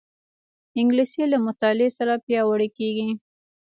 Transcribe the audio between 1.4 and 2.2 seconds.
مطالعې سره